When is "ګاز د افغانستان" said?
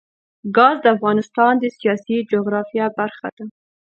0.55-1.53